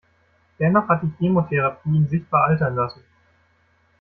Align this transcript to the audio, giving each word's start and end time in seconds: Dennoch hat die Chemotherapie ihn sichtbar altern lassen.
Dennoch 0.57 0.87
hat 0.89 1.03
die 1.03 1.13
Chemotherapie 1.19 1.95
ihn 1.95 2.09
sichtbar 2.09 2.45
altern 2.45 2.73
lassen. 2.73 3.03